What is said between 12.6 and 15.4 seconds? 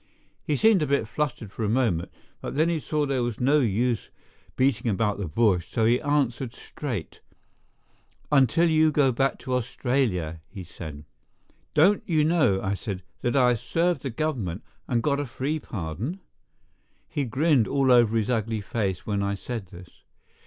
I said, "that I have served the government and got a